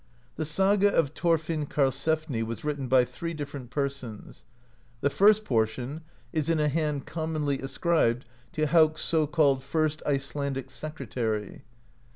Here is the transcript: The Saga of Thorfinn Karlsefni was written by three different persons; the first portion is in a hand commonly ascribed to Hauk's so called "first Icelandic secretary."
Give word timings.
The 0.35 0.45
Saga 0.45 0.91
of 0.91 1.09
Thorfinn 1.09 1.67
Karlsefni 1.67 2.41
was 2.41 2.63
written 2.63 2.87
by 2.87 3.05
three 3.05 3.35
different 3.35 3.69
persons; 3.69 4.45
the 5.01 5.11
first 5.11 5.45
portion 5.45 6.01
is 6.33 6.49
in 6.49 6.59
a 6.59 6.69
hand 6.69 7.05
commonly 7.05 7.59
ascribed 7.61 8.25
to 8.53 8.65
Hauk's 8.65 9.03
so 9.03 9.27
called 9.27 9.61
"first 9.63 10.01
Icelandic 10.07 10.71
secretary." 10.71 11.61